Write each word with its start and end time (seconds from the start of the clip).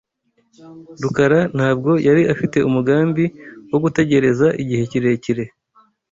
Rukara 1.01 1.39
ntabwo 1.55 1.91
yari 2.07 2.21
afite 2.33 2.57
umugambi 2.67 3.23
wo 3.71 3.77
gutegereza 3.83 4.47
igihe 4.61 4.83
kirekire. 4.91 5.43